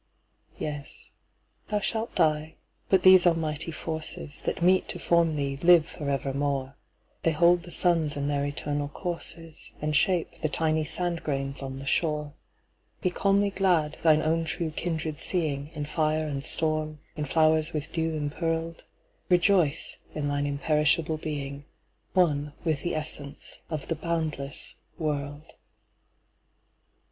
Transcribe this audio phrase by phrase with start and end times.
[0.57, 1.11] Yes,
[1.67, 2.55] thou shalt die:
[2.89, 6.75] but these almighty forces, That meet to form thee, live for evermore;
[7.21, 11.77] They hold the suns in their eternal courses, And shape the tiny sand grains on
[11.77, 17.91] the shore.Be calmly glad, thine own true kindred seeingIn fire and storm, in flowers with
[17.91, 18.83] dew impearled;
[19.29, 21.65] Rejoice in thine imperishable being,
[22.13, 25.53] One with the essence of the boundless world.